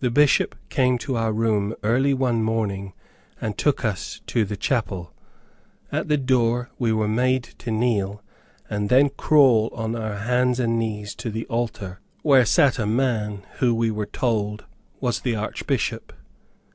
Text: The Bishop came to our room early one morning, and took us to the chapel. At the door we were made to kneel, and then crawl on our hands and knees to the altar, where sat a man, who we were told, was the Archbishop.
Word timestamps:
The 0.00 0.10
Bishop 0.10 0.54
came 0.70 0.96
to 0.96 1.16
our 1.18 1.30
room 1.30 1.74
early 1.82 2.14
one 2.14 2.42
morning, 2.42 2.94
and 3.38 3.58
took 3.58 3.84
us 3.84 4.22
to 4.28 4.46
the 4.46 4.56
chapel. 4.56 5.12
At 5.92 6.08
the 6.08 6.16
door 6.16 6.70
we 6.78 6.90
were 6.90 7.06
made 7.06 7.42
to 7.58 7.70
kneel, 7.70 8.22
and 8.70 8.88
then 8.88 9.10
crawl 9.10 9.68
on 9.74 9.94
our 9.94 10.16
hands 10.20 10.58
and 10.58 10.78
knees 10.78 11.14
to 11.16 11.28
the 11.30 11.44
altar, 11.48 12.00
where 12.22 12.46
sat 12.46 12.78
a 12.78 12.86
man, 12.86 13.42
who 13.58 13.74
we 13.74 13.90
were 13.90 14.06
told, 14.06 14.64
was 15.02 15.20
the 15.20 15.36
Archbishop. 15.36 16.14